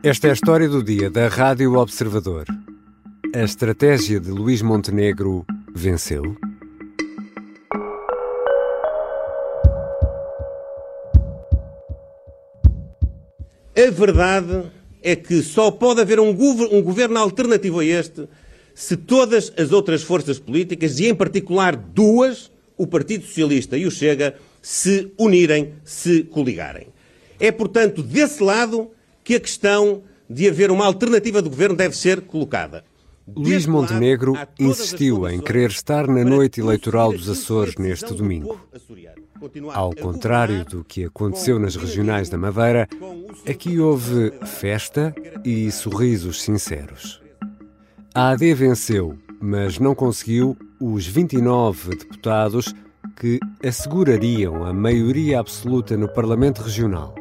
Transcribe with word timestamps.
Esta 0.00 0.28
é 0.28 0.30
a 0.30 0.32
história 0.32 0.68
do 0.68 0.80
dia 0.80 1.10
da 1.10 1.26
Rádio 1.26 1.74
Observador. 1.74 2.44
A 3.34 3.42
estratégia 3.42 4.20
de 4.20 4.30
Luís 4.30 4.62
Montenegro 4.62 5.44
venceu? 5.74 6.36
A 13.76 13.90
verdade 13.90 14.70
é 15.02 15.16
que 15.16 15.42
só 15.42 15.72
pode 15.72 16.00
haver 16.00 16.20
um, 16.20 16.32
gover 16.32 16.68
um 16.72 16.80
governo 16.80 17.18
alternativo 17.18 17.80
a 17.80 17.84
este 17.84 18.28
se 18.72 18.96
todas 18.96 19.52
as 19.58 19.72
outras 19.72 20.04
forças 20.04 20.38
políticas, 20.38 21.00
e 21.00 21.06
em 21.06 21.14
particular 21.14 21.74
duas, 21.74 22.52
o 22.76 22.86
Partido 22.86 23.26
Socialista 23.26 23.76
e 23.76 23.84
o 23.84 23.90
Chega, 23.90 24.36
se 24.62 25.12
unirem, 25.18 25.72
se 25.82 26.22
coligarem. 26.22 26.86
É, 27.40 27.50
portanto, 27.50 28.00
desse 28.00 28.40
lado 28.40 28.92
que 29.28 29.34
a 29.34 29.40
questão 29.40 30.04
de 30.26 30.48
haver 30.48 30.70
uma 30.70 30.86
alternativa 30.86 31.42
de 31.42 31.50
governo 31.50 31.76
deve 31.76 31.94
ser 31.94 32.22
colocada. 32.22 32.82
Luís 33.36 33.66
Montenegro 33.66 34.32
insistiu 34.58 35.28
em 35.28 35.38
querer 35.38 35.68
estar 35.68 36.08
na 36.08 36.24
noite 36.24 36.62
eleitoral 36.62 37.12
dos 37.12 37.28
Açores 37.28 37.74
neste 37.76 38.14
domingo. 38.14 38.58
Ao 39.74 39.94
contrário 39.94 40.64
do 40.64 40.82
que 40.82 41.04
aconteceu 41.04 41.58
nas 41.58 41.76
regionais 41.76 42.30
da 42.30 42.38
Madeira, 42.38 42.88
aqui 43.46 43.78
houve 43.78 44.32
festa 44.46 45.14
e 45.44 45.70
sorrisos 45.70 46.40
sinceros. 46.40 47.20
A 48.14 48.30
AD 48.30 48.54
venceu, 48.54 49.18
mas 49.38 49.78
não 49.78 49.94
conseguiu 49.94 50.56
os 50.80 51.06
29 51.06 51.90
deputados 51.98 52.74
que 53.14 53.38
assegurariam 53.62 54.64
a 54.64 54.72
maioria 54.72 55.38
absoluta 55.38 55.98
no 55.98 56.08
Parlamento 56.08 56.62
Regional. 56.62 57.17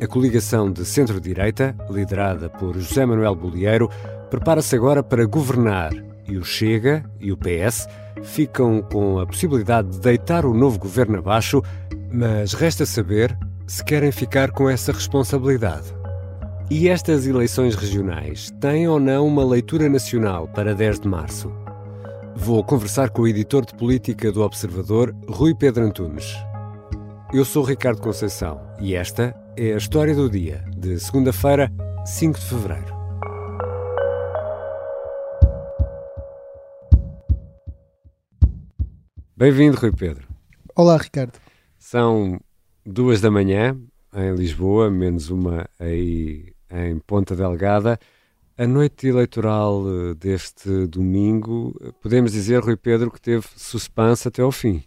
A 0.00 0.06
coligação 0.06 0.70
de 0.70 0.84
centro-direita, 0.84 1.74
liderada 1.90 2.48
por 2.48 2.78
José 2.78 3.04
Manuel 3.04 3.34
Bolieiro, 3.34 3.90
prepara-se 4.30 4.76
agora 4.76 5.02
para 5.02 5.26
governar 5.26 5.92
e 6.28 6.36
o 6.36 6.44
Chega 6.44 7.04
e 7.18 7.32
o 7.32 7.36
PS 7.36 7.88
ficam 8.22 8.80
com 8.80 9.18
a 9.18 9.26
possibilidade 9.26 9.88
de 9.88 9.98
deitar 9.98 10.46
o 10.46 10.54
novo 10.54 10.78
governo 10.78 11.18
abaixo, 11.18 11.62
mas 12.12 12.52
resta 12.52 12.86
saber 12.86 13.36
se 13.66 13.84
querem 13.84 14.12
ficar 14.12 14.52
com 14.52 14.70
essa 14.70 14.92
responsabilidade. 14.92 15.92
E 16.70 16.88
estas 16.88 17.26
eleições 17.26 17.74
regionais 17.74 18.52
têm 18.60 18.86
ou 18.86 19.00
não 19.00 19.26
uma 19.26 19.44
leitura 19.44 19.88
nacional 19.88 20.46
para 20.46 20.76
10 20.76 21.00
de 21.00 21.08
março? 21.08 21.52
Vou 22.36 22.62
conversar 22.62 23.10
com 23.10 23.22
o 23.22 23.28
editor 23.28 23.66
de 23.66 23.74
política 23.74 24.30
do 24.30 24.42
Observador, 24.42 25.12
Rui 25.28 25.56
Pedro 25.56 25.84
Antunes. 25.84 26.36
Eu 27.32 27.44
sou 27.44 27.64
Ricardo 27.64 28.00
Conceição 28.00 28.60
e 28.80 28.94
esta 28.94 29.34
é 29.60 29.74
a 29.74 29.76
história 29.76 30.14
do 30.14 30.30
dia, 30.30 30.64
de 30.76 31.00
segunda-feira, 31.00 31.68
5 32.06 32.38
de 32.38 32.46
fevereiro. 32.46 32.96
Bem-vindo, 39.36 39.76
Rui 39.76 39.90
Pedro. 39.90 40.28
Olá, 40.76 40.96
Ricardo. 40.96 41.32
São 41.76 42.40
duas 42.86 43.20
da 43.20 43.32
manhã 43.32 43.76
em 44.14 44.32
Lisboa, 44.36 44.92
menos 44.92 45.28
uma 45.28 45.68
aí 45.76 46.52
em 46.70 46.96
Ponta 47.00 47.34
Delgada. 47.34 47.98
A 48.56 48.64
noite 48.64 49.08
eleitoral 49.08 49.82
eh, 49.88 50.14
deste 50.14 50.86
domingo, 50.86 51.74
podemos 52.00 52.30
dizer, 52.30 52.62
Rui 52.62 52.76
Pedro, 52.76 53.10
que 53.10 53.20
teve 53.20 53.44
suspense 53.56 54.28
até 54.28 54.40
ao 54.40 54.52
fim. 54.52 54.84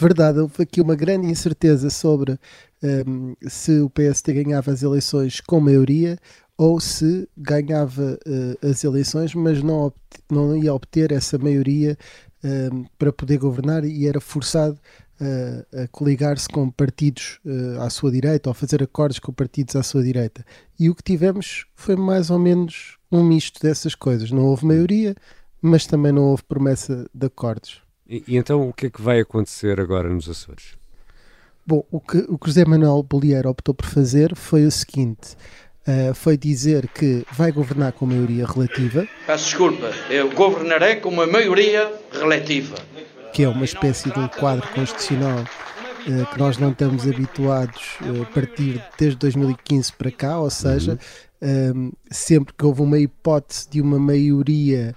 Verdade, 0.00 0.38
houve 0.38 0.62
aqui 0.62 0.80
uma 0.80 0.94
grande 0.94 1.26
incerteza 1.26 1.90
sobre 1.90 2.38
um, 2.82 3.34
se 3.48 3.80
o 3.80 3.90
PST 3.90 4.32
ganhava 4.32 4.70
as 4.70 4.82
eleições 4.82 5.40
com 5.40 5.60
maioria 5.60 6.18
ou 6.56 6.80
se 6.80 7.28
ganhava 7.36 8.18
uh, 8.26 8.68
as 8.68 8.82
eleições, 8.82 9.34
mas 9.34 9.62
não, 9.62 9.92
não 10.30 10.56
ia 10.56 10.74
obter 10.74 11.12
essa 11.12 11.38
maioria 11.38 11.96
uh, 12.44 12.84
para 12.98 13.12
poder 13.12 13.38
governar 13.38 13.84
e 13.84 14.06
era 14.06 14.20
forçado 14.20 14.78
uh, 15.20 15.82
a 15.84 15.88
coligar-se 15.88 16.48
com 16.48 16.70
partidos 16.70 17.38
uh, 17.44 17.80
à 17.80 17.90
sua 17.90 18.10
direita 18.10 18.50
ou 18.50 18.54
fazer 18.54 18.82
acordos 18.82 19.18
com 19.18 19.32
partidos 19.32 19.76
à 19.76 19.82
sua 19.82 20.02
direita. 20.02 20.44
E 20.78 20.88
o 20.88 20.94
que 20.94 21.02
tivemos 21.02 21.66
foi 21.74 21.96
mais 21.96 22.30
ou 22.30 22.38
menos 22.38 22.98
um 23.10 23.22
misto 23.22 23.60
dessas 23.60 23.94
coisas. 23.94 24.30
Não 24.30 24.44
houve 24.44 24.66
maioria, 24.66 25.14
mas 25.60 25.86
também 25.86 26.12
não 26.12 26.24
houve 26.24 26.42
promessa 26.44 27.08
de 27.12 27.26
acordos. 27.26 27.82
E, 28.08 28.24
e 28.26 28.36
então 28.36 28.68
o 28.68 28.72
que 28.72 28.86
é 28.86 28.90
que 28.90 29.02
vai 29.02 29.20
acontecer 29.20 29.80
agora 29.80 30.08
nos 30.08 30.28
Açores? 30.28 30.76
Bom, 31.68 31.84
o 31.90 32.00
que, 32.00 32.16
o 32.16 32.38
José 32.42 32.64
Manuel 32.64 33.02
Bolieiro 33.02 33.50
optou 33.50 33.74
por 33.74 33.84
fazer 33.84 34.34
foi 34.34 34.64
o 34.64 34.70
seguinte: 34.70 35.36
uh, 35.86 36.14
foi 36.14 36.34
dizer 36.34 36.88
que 36.88 37.26
vai 37.30 37.52
governar 37.52 37.92
com 37.92 38.06
maioria 38.06 38.46
relativa. 38.46 39.06
Peço 39.26 39.44
desculpa, 39.44 39.90
eu 40.08 40.30
governarei 40.30 40.96
com 40.96 41.10
uma 41.10 41.26
maioria 41.26 41.92
relativa. 42.10 42.74
Que 43.34 43.42
é 43.42 43.48
uma 43.50 43.66
espécie 43.66 44.10
de 44.10 44.28
quadro 44.40 44.66
constitucional 44.68 45.40
uh, 45.40 46.26
que 46.32 46.38
nós 46.38 46.56
não 46.56 46.70
estamos 46.70 47.06
habituados 47.06 47.98
uh, 48.00 48.22
a 48.22 48.24
partir 48.32 48.82
desde 48.98 49.18
2015 49.18 49.92
para 49.92 50.10
cá, 50.10 50.40
ou 50.40 50.48
seja, 50.48 50.98
uhum. 51.42 51.92
sempre 52.10 52.54
que 52.56 52.64
houve 52.64 52.80
uma 52.80 52.98
hipótese 52.98 53.68
de 53.68 53.82
uma 53.82 53.98
maioria 53.98 54.94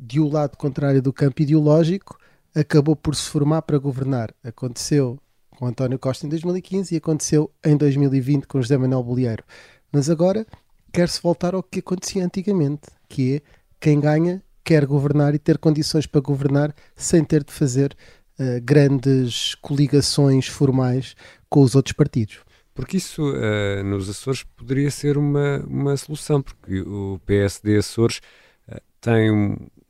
de 0.00 0.18
um 0.18 0.28
lado 0.32 0.56
contrário 0.56 1.00
do 1.00 1.12
campo 1.12 1.40
ideológico, 1.40 2.18
acabou 2.56 2.96
por 2.96 3.14
se 3.14 3.28
formar 3.28 3.62
para 3.62 3.78
governar. 3.78 4.34
Aconteceu 4.42 5.16
com 5.56 5.66
António 5.66 5.98
Costa 5.98 6.26
em 6.26 6.28
2015 6.28 6.94
e 6.94 6.98
aconteceu 6.98 7.50
em 7.64 7.76
2020 7.76 8.46
com 8.46 8.60
José 8.60 8.76
Manuel 8.76 9.02
Bolieiro. 9.02 9.44
Mas 9.92 10.10
agora 10.10 10.46
quer-se 10.92 11.20
voltar 11.22 11.54
ao 11.54 11.62
que 11.62 11.80
acontecia 11.80 12.24
antigamente, 12.24 12.88
que 13.08 13.36
é 13.36 13.40
quem 13.80 14.00
ganha 14.00 14.42
quer 14.64 14.86
governar 14.86 15.34
e 15.34 15.38
ter 15.38 15.58
condições 15.58 16.06
para 16.06 16.20
governar 16.20 16.74
sem 16.96 17.22
ter 17.22 17.44
de 17.44 17.52
fazer 17.52 17.94
uh, 18.38 18.60
grandes 18.62 19.54
coligações 19.56 20.46
formais 20.46 21.14
com 21.48 21.60
os 21.60 21.74
outros 21.74 21.92
partidos. 21.92 22.38
Porque 22.74 22.96
isso 22.96 23.22
uh, 23.30 23.84
nos 23.84 24.08
Açores 24.08 24.42
poderia 24.56 24.90
ser 24.90 25.18
uma, 25.18 25.58
uma 25.66 25.96
solução, 25.96 26.42
porque 26.42 26.80
o 26.80 27.20
PSD 27.26 27.76
Açores 27.76 28.20
uh, 28.68 28.80
tem 29.00 29.30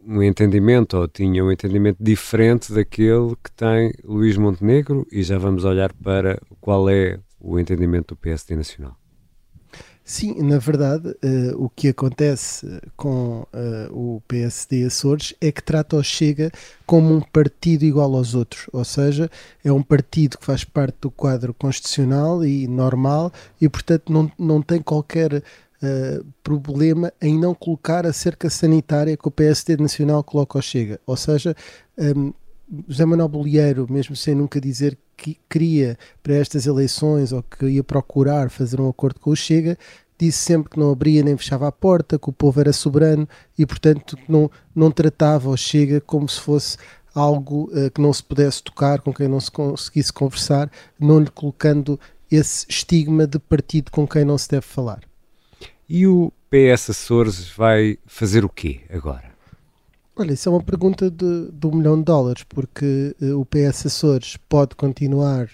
um, 0.07 0.23
entendimento, 0.23 0.97
ou 0.97 1.09
tinha 1.09 1.45
um 1.45 1.51
entendimento 1.51 1.99
diferente 2.01 2.73
daquele 2.73 3.35
que 3.43 3.51
tem 3.53 3.93
Luís 4.05 4.37
Montenegro, 4.37 5.07
e 5.11 5.23
já 5.23 5.39
vamos 5.39 5.65
olhar 5.65 5.93
para 5.93 6.41
qual 6.61 6.89
é 6.89 7.19
o 7.41 7.59
entendimento 7.59 8.15
do 8.15 8.17
PSD 8.17 8.57
Nacional. 8.57 8.97
Sim, 10.07 10.43
na 10.43 10.59
verdade, 10.59 11.09
uh, 11.09 11.65
o 11.65 11.71
que 11.71 11.89
acontece 11.89 12.67
com 12.95 13.47
uh, 13.55 13.91
o 13.91 14.21
PSD 14.29 14.85
Açores 14.85 15.35
é 15.41 15.51
que 15.51 15.63
trata 15.63 15.97
o 15.97 16.03
Chega 16.05 16.53
como 16.85 17.15
um 17.15 17.23
partido 17.23 17.87
igual 17.87 18.15
aos 18.15 18.35
outros, 18.35 18.67
ou 18.71 18.85
seja, 18.85 19.31
é 19.65 19.73
um 19.73 19.83
partido 19.83 20.37
que 20.37 20.45
faz 20.45 20.63
parte 20.63 20.99
do 21.01 21.11
quadro 21.11 21.55
constitucional 21.55 22.45
e 22.45 22.69
normal 22.69 23.33
e, 23.59 23.67
portanto, 23.67 24.13
não, 24.13 24.31
não 24.39 24.61
tem 24.61 24.83
qualquer 24.83 25.43
uh, 25.85 26.25
problema 26.43 27.13
em 27.21 27.39
não 27.39 27.55
colocar 27.55 28.07
a 28.07 28.13
cerca 28.13 28.51
sanitária 28.51 29.17
que 29.17 29.29
o 29.29 29.31
PSD 29.31 29.77
Nacional 29.77 30.25
coloca 30.25 30.59
ao 30.59 30.63
Chega. 30.63 31.01
Ou 31.07 31.17
seja, 31.17 31.55
um, 31.99 32.33
José 32.89 33.05
Manuel 33.05 33.29
Bolieiro, 33.29 33.87
mesmo 33.91 34.17
sem 34.17 34.35
nunca 34.35 34.61
dizer 34.61 34.99
que 35.17 35.39
queria 35.49 35.97
para 36.23 36.35
estas 36.35 36.67
eleições 36.67 37.33
ou 37.33 37.43
que 37.43 37.67
ia 37.67 37.85
procurar 37.85 38.51
fazer 38.51 38.81
um 38.81 38.89
acordo 38.89 39.21
com 39.21 39.31
o 39.31 39.37
Chega, 39.37 39.79
disse 40.19 40.39
sempre 40.39 40.71
que 40.71 40.79
não 40.79 40.91
abria 40.91 41.23
nem 41.23 41.37
fechava 41.37 41.69
a 41.69 41.73
porta, 41.73 42.19
que 42.19 42.29
o 42.29 42.33
povo 42.33 42.61
era 42.61 42.73
soberano 42.73 43.29
e, 43.59 43.67
portanto, 43.67 44.17
não, 44.29 44.51
não 44.75 44.91
tratava 44.91 45.51
o 45.51 45.57
Chega 45.57 46.01
como 46.01 46.29
se 46.29 46.41
fosse 46.41 46.77
algo 47.15 47.71
uh, 47.73 47.91
que 47.91 48.01
não 48.01 48.13
se 48.13 48.23
pudesse 48.23 48.63
tocar, 48.63 49.01
com 49.01 49.13
quem 49.13 49.29
não 49.29 49.41
se 49.41 49.51
conseguisse 49.51 50.13
conversar, 50.13 50.71
não 50.99 51.21
lhe 51.21 51.31
colocando 51.31 51.99
esse 52.31 52.67
estigma 52.69 53.27
de 53.27 53.39
partido 53.39 53.91
com 53.91 54.07
quem 54.07 54.25
não 54.25 54.37
se 54.37 54.49
deve 54.49 54.67
falar. 54.67 55.01
E 55.89 56.07
o 56.07 56.33
PS 56.49 56.91
Açores 56.91 57.49
vai 57.51 57.99
fazer 58.07 58.45
o 58.45 58.49
quê 58.49 58.81
agora? 58.91 59.35
Olha, 60.17 60.33
isso 60.33 60.49
é 60.49 60.53
uma 60.53 60.63
pergunta 60.63 61.11
de, 61.11 61.51
de 61.53 61.67
um 61.67 61.73
milhão 61.73 61.99
de 61.99 62.05
dólares, 62.05 62.45
porque 62.45 63.15
uh, 63.21 63.39
o 63.39 63.45
PS 63.45 63.87
Açores 63.87 64.37
pode 64.49 64.77
continuar 64.77 65.51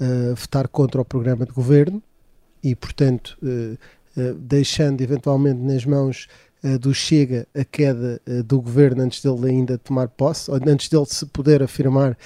a 0.00 0.34
votar 0.34 0.66
contra 0.68 1.00
o 1.00 1.04
programa 1.04 1.44
de 1.44 1.52
governo 1.52 2.02
e, 2.62 2.74
portanto, 2.74 3.36
uh, 3.42 4.34
deixando 4.34 5.00
eventualmente 5.00 5.60
nas 5.60 5.84
mãos 5.84 6.26
do 6.80 6.92
Chega 6.92 7.46
a 7.54 7.64
queda 7.64 8.20
do 8.44 8.60
governo 8.60 9.02
antes 9.02 9.22
dele 9.22 9.48
ainda 9.48 9.78
tomar 9.78 10.08
posse, 10.08 10.50
ou 10.50 10.56
antes 10.66 10.88
dele 10.88 11.06
se 11.06 11.24
poder 11.26 11.62
afirmar 11.62 12.18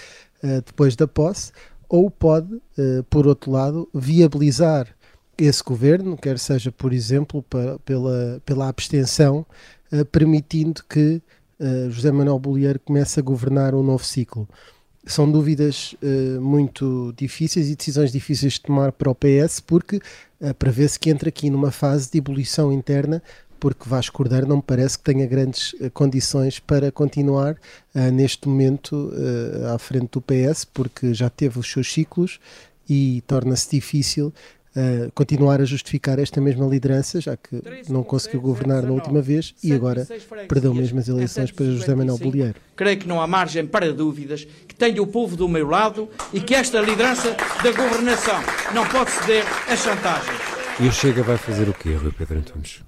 depois 0.64 0.96
da 0.96 1.06
posse, 1.06 1.52
ou 1.86 2.10
pode, 2.10 2.62
por 3.10 3.26
outro 3.26 3.50
lado, 3.50 3.86
viabilizar 3.92 4.88
esse 5.38 5.62
governo, 5.62 6.16
quer 6.16 6.38
seja, 6.38 6.70
por 6.70 6.92
exemplo, 6.92 7.42
para, 7.42 7.78
pela, 7.80 8.40
pela 8.44 8.68
abstenção, 8.68 9.46
permitindo 10.10 10.82
que 10.88 11.22
uh, 11.62 11.90
José 11.90 12.10
Manuel 12.10 12.38
Bolieiro 12.38 12.80
começa 12.80 13.20
a 13.20 13.22
governar 13.22 13.74
um 13.74 13.82
novo 13.82 14.04
ciclo. 14.04 14.48
são 15.06 15.30
dúvidas 15.30 15.94
uh, 16.02 16.40
muito 16.40 17.12
difíceis 17.16 17.68
e 17.68 17.76
decisões 17.76 18.12
difíceis 18.12 18.54
de 18.54 18.62
tomar 18.62 18.92
para 18.92 19.10
o 19.10 19.14
PS, 19.14 19.60
porque 19.60 19.96
uh, 19.96 20.54
prevê-se 20.58 20.98
que 20.98 21.10
entra 21.10 21.28
aqui 21.28 21.48
numa 21.50 21.70
fase 21.70 22.10
de 22.10 22.18
ebulição 22.18 22.72
interna, 22.72 23.22
porque 23.58 23.88
Vasco 23.88 24.16
Cordeiro 24.16 24.46
não 24.46 24.56
me 24.56 24.62
parece 24.62 24.98
que 24.98 25.04
tenha 25.04 25.26
grandes 25.26 25.72
uh, 25.74 25.90
condições 25.92 26.58
para 26.58 26.90
continuar 26.90 27.56
neste 28.12 28.48
momento 28.48 29.12
à 29.72 29.78
frente 29.78 30.12
do 30.12 30.20
PS, 30.20 30.64
porque 30.64 31.12
já 31.14 31.28
teve 31.28 31.58
os 31.58 31.70
seus 31.70 31.92
ciclos 31.92 32.40
e 32.88 33.22
torna-se 33.26 33.70
difícil 33.70 34.32
uh, 34.76 35.10
continuar 35.14 35.60
a 35.60 35.64
justificar 35.64 36.18
esta 36.18 36.40
mesma 36.40 36.66
liderança, 36.66 37.20
já 37.20 37.36
que 37.36 37.62
não 37.88 38.02
conseguiu 38.02 38.40
governar 38.40 38.82
na 38.82 38.92
última 38.92 39.20
vez 39.20 39.54
e 39.62 39.72
agora 39.72 40.06
perdeu 40.48 40.74
mesmo 40.74 40.98
as 40.98 41.08
eleições 41.08 41.50
para 41.50 41.66
José 41.66 41.94
Manuel 41.94 42.18
Bolieiro. 42.18 42.54
Creio 42.76 42.98
que 42.98 43.08
não 43.08 43.20
há 43.20 43.26
margem 43.26 43.66
para 43.66 43.92
dúvidas, 43.92 44.46
que 44.66 44.74
tenho 44.74 45.02
o 45.02 45.06
povo 45.06 45.36
do 45.36 45.48
meu 45.48 45.68
lado 45.68 46.08
e 46.32 46.40
que 46.40 46.54
esta 46.54 46.80
liderança 46.80 47.36
da 47.62 47.72
governação 47.72 48.40
não 48.74 48.86
pode 48.88 49.10
ceder 49.10 49.44
a 49.68 49.76
chantagens. 49.76 50.40
E 50.80 50.86
o 50.86 50.92
Chega 50.92 51.22
vai 51.22 51.36
fazer 51.36 51.68
o 51.68 51.74
quê, 51.74 51.94
Rui 51.94 52.12
Pedro 52.12 52.38
Antunes? 52.38 52.80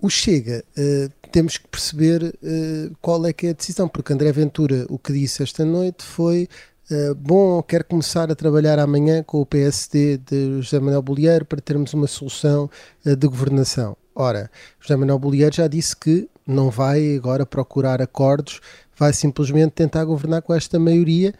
O 0.00 0.08
Chega, 0.08 0.64
uh, 0.76 1.28
temos 1.30 1.58
que 1.58 1.68
perceber 1.68 2.22
uh, 2.22 2.96
qual 3.00 3.26
é 3.26 3.32
que 3.32 3.46
é 3.46 3.50
a 3.50 3.52
decisão, 3.52 3.88
porque 3.88 4.12
André 4.12 4.32
Ventura 4.32 4.86
o 4.88 4.98
que 4.98 5.12
disse 5.12 5.42
esta 5.42 5.64
noite 5.64 6.04
foi 6.04 6.48
bom, 7.16 7.60
quero 7.64 7.84
começar 7.84 8.30
a 8.30 8.36
trabalhar 8.36 8.78
amanhã 8.78 9.20
com 9.20 9.40
o 9.40 9.46
PSD 9.46 10.18
de 10.18 10.62
José 10.62 10.78
Manuel 10.78 11.02
Bolieiro 11.02 11.44
para 11.44 11.60
termos 11.60 11.92
uma 11.92 12.06
solução 12.06 12.70
uh, 13.04 13.16
de 13.16 13.26
governação. 13.26 13.96
Ora, 14.14 14.48
José 14.78 14.94
Manuel 14.94 15.18
Bolieiro 15.18 15.54
já 15.54 15.66
disse 15.66 15.96
que 15.96 16.28
não 16.46 16.70
vai 16.70 17.16
agora 17.16 17.44
procurar 17.44 18.00
acordos, 18.00 18.60
vai 18.96 19.12
simplesmente 19.12 19.72
tentar 19.72 20.04
governar 20.04 20.42
com 20.42 20.54
esta 20.54 20.78
maioria 20.78 21.34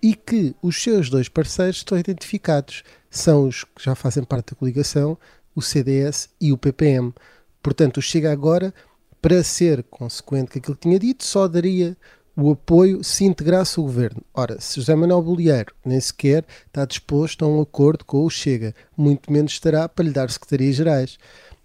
e 0.00 0.14
que 0.14 0.54
os 0.62 0.80
seus 0.80 1.10
dois 1.10 1.28
parceiros 1.28 1.78
estão 1.78 1.98
identificados. 1.98 2.84
São 3.10 3.48
os 3.48 3.64
que 3.64 3.82
já 3.82 3.96
fazem 3.96 4.22
parte 4.22 4.54
da 4.54 4.56
coligação, 4.56 5.18
o 5.56 5.60
CDS 5.60 6.28
e 6.40 6.52
o 6.52 6.56
PPM. 6.56 7.12
Portanto, 7.60 8.00
chega 8.00 8.30
agora 8.30 8.72
para 9.20 9.42
ser 9.42 9.82
consequente 9.84 10.52
com 10.52 10.58
aquilo 10.60 10.76
que 10.76 10.82
tinha 10.82 10.98
dito, 11.00 11.24
só 11.24 11.48
daria 11.48 11.96
o 12.36 12.50
apoio 12.50 13.04
se 13.04 13.24
integrasse 13.24 13.78
o 13.78 13.84
governo. 13.84 14.22
Ora, 14.34 14.60
se 14.60 14.80
José 14.80 14.94
Manuel 14.94 15.22
Bolieiro 15.22 15.72
nem 15.84 16.00
sequer 16.00 16.44
está 16.66 16.84
disposto 16.84 17.44
a 17.44 17.48
um 17.48 17.60
acordo 17.60 18.04
com 18.04 18.24
o 18.24 18.30
Chega, 18.30 18.74
muito 18.96 19.32
menos 19.32 19.52
estará 19.52 19.88
para 19.88 20.04
lhe 20.04 20.10
dar 20.10 20.30
secretarias 20.30 20.74
gerais. 20.74 21.18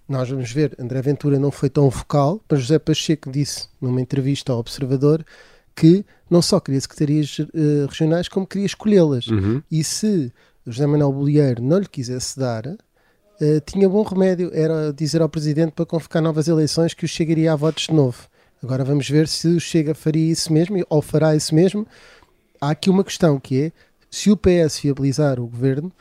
Nós 0.08 0.30
vamos 0.30 0.52
ver, 0.52 0.76
André 0.80 1.02
Ventura 1.02 1.40
não 1.40 1.52
foi 1.52 1.70
tão 1.70 1.90
vocal, 1.90 2.42
mas 2.50 2.62
José 2.62 2.80
Pacheco 2.80 3.32
disse 3.32 3.68
numa 3.80 4.02
entrevista 4.02 4.52
ao 4.52 4.60
Observador 4.60 5.26
que 5.76 6.04
não 6.30 6.42
só 6.42 6.60
queria 6.60 6.82
secretarias 6.82 7.40
uh, 7.40 7.86
regionais, 7.88 8.28
como 8.28 8.46
queria 8.46 8.66
escolhê-las. 8.66 9.28
Uhum. 9.28 9.62
E 9.72 9.84
se 9.84 10.32
José 10.66 10.86
Manuel 10.86 11.14
Bolieiro 11.14 11.64
não 11.64 11.80
lhe 11.80 11.88
quisesse 11.88 12.38
dar, 12.40 12.66
uh, 12.68 12.78
tinha 13.66 13.88
bom 13.88 14.04
remédio, 14.04 14.52
era 14.54 14.92
dizer 14.92 15.22
ao 15.22 15.30
Presidente 15.30 15.72
para 15.72 15.86
convocar 15.86 16.22
novas 16.22 16.48
eleições 16.48 16.94
que 16.94 17.06
o 17.06 17.08
chegaria 17.08 17.54
a 17.54 17.56
votos 17.56 17.86
de 17.86 17.94
novo. 17.94 18.28
Agora 18.62 18.84
vamos 18.84 19.10
ver 19.10 19.28
se 19.28 19.48
o 19.48 19.60
Chega 19.60 19.96
faria 19.96 20.32
isso 20.32 20.52
mesmo 20.52 20.84
ou 20.90 21.02
fará 21.02 21.36
isso 21.36 21.56
mesmo. 21.56 21.88
Há 22.60 22.72
aqui 22.72 22.90
uma 22.90 23.04
questão 23.04 23.40
que 23.40 23.64
é: 23.64 23.72
se 24.12 24.30
o 24.30 24.38
PS 24.38 24.80
viabilizar 24.82 25.40
o 25.40 25.48
governo, 25.48 25.92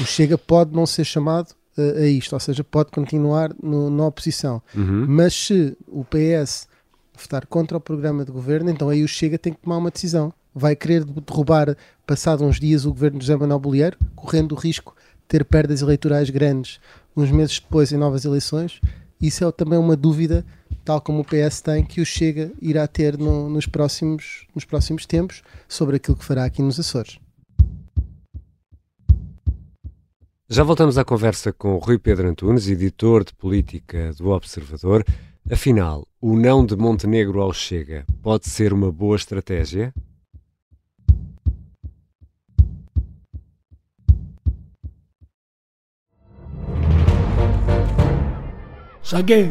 o 0.00 0.04
Chega 0.04 0.36
pode 0.36 0.74
não 0.74 0.86
ser 0.86 1.04
chamado 1.04 1.52
uh, 1.76 1.98
a 1.98 2.06
isto, 2.06 2.32
ou 2.32 2.40
seja, 2.40 2.64
pode 2.64 2.90
continuar 2.90 3.54
no, 3.62 3.88
na 3.90 4.06
oposição. 4.06 4.60
Uhum. 4.74 5.06
Mas 5.08 5.34
se 5.34 5.76
o 5.86 6.04
PS 6.04 6.66
votar 7.16 7.46
contra 7.46 7.76
o 7.76 7.80
programa 7.80 8.24
de 8.24 8.32
governo, 8.32 8.70
então 8.70 8.88
aí 8.88 9.02
o 9.02 9.08
Chega 9.08 9.38
tem 9.38 9.52
que 9.52 9.60
tomar 9.60 9.76
uma 9.76 9.90
decisão. 9.90 10.32
Vai 10.54 10.74
querer 10.74 11.04
derrubar, 11.04 11.76
passado 12.06 12.44
uns 12.44 12.58
dias, 12.58 12.84
o 12.84 12.90
governo 12.90 13.18
de 13.18 13.26
José 13.26 13.36
Manuel 13.36 13.60
Bolieiro, 13.60 13.96
correndo 14.16 14.52
o 14.52 14.58
risco 14.58 14.94
de 14.96 15.28
ter 15.28 15.44
perdas 15.44 15.82
eleitorais 15.82 16.30
grandes 16.30 16.80
uns 17.16 17.30
meses 17.30 17.58
depois 17.58 17.92
em 17.92 17.96
novas 17.96 18.24
eleições. 18.24 18.80
Isso 19.20 19.44
é 19.44 19.52
também 19.52 19.78
uma 19.78 19.96
dúvida 19.96 20.44
tal 20.88 21.02
como 21.02 21.20
o 21.20 21.24
PS 21.24 21.60
tem, 21.60 21.84
que 21.84 22.00
o 22.00 22.06
Chega 22.06 22.50
irá 22.62 22.88
ter 22.88 23.18
no, 23.18 23.50
nos, 23.50 23.66
próximos, 23.66 24.46
nos 24.54 24.64
próximos 24.64 25.04
tempos 25.04 25.42
sobre 25.68 25.96
aquilo 25.96 26.16
que 26.16 26.24
fará 26.24 26.46
aqui 26.46 26.62
nos 26.62 26.80
Açores. 26.80 27.18
Já 30.48 30.62
voltamos 30.62 30.96
à 30.96 31.04
conversa 31.04 31.52
com 31.52 31.76
Rui 31.76 31.98
Pedro 31.98 32.26
Antunes, 32.26 32.70
editor 32.70 33.22
de 33.22 33.34
política 33.34 34.14
do 34.14 34.30
Observador. 34.30 35.04
Afinal, 35.50 36.08
o 36.18 36.34
não 36.34 36.64
de 36.64 36.74
Montenegro 36.74 37.42
ao 37.42 37.52
Chega 37.52 38.06
pode 38.22 38.48
ser 38.48 38.72
uma 38.72 38.90
boa 38.90 39.16
estratégia? 39.16 39.92
Saguei 49.02 49.50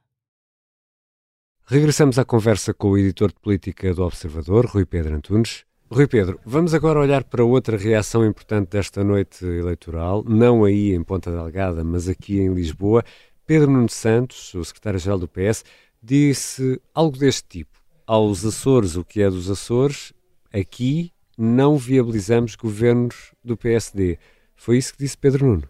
Regressamos 1.71 2.19
à 2.19 2.25
conversa 2.25 2.73
com 2.73 2.89
o 2.89 2.97
editor 2.97 3.29
de 3.29 3.39
política 3.39 3.93
do 3.93 4.03
Observador, 4.03 4.65
Rui 4.65 4.85
Pedro 4.85 5.15
Antunes. 5.15 5.63
Rui 5.89 6.05
Pedro, 6.05 6.37
vamos 6.45 6.73
agora 6.73 6.99
olhar 6.99 7.23
para 7.23 7.45
outra 7.45 7.77
reação 7.77 8.25
importante 8.25 8.71
desta 8.71 9.05
noite 9.05 9.45
eleitoral, 9.45 10.21
não 10.27 10.65
aí 10.65 10.93
em 10.93 11.01
Ponta 11.01 11.31
Delgada, 11.31 11.81
mas 11.81 12.09
aqui 12.09 12.41
em 12.41 12.53
Lisboa. 12.53 13.05
Pedro 13.47 13.71
Nuno 13.71 13.87
Santos, 13.87 14.53
o 14.53 14.65
secretário-geral 14.65 15.17
do 15.17 15.29
PS, 15.29 15.63
disse 16.03 16.77
algo 16.93 17.17
deste 17.17 17.47
tipo. 17.47 17.79
Aos 18.05 18.43
Açores, 18.43 18.97
o 18.97 19.05
que 19.05 19.21
é 19.21 19.29
dos 19.29 19.49
Açores, 19.49 20.11
aqui 20.53 21.13
não 21.37 21.77
viabilizamos 21.77 22.57
governos 22.57 23.33
do 23.41 23.55
PSD. 23.55 24.19
Foi 24.57 24.77
isso 24.77 24.91
que 24.91 24.99
disse 24.99 25.17
Pedro 25.17 25.45
Nuno. 25.45 25.69